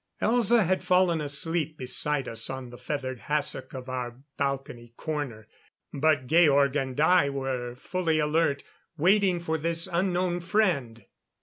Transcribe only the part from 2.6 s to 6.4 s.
the feathered hassock of our balcony corner. But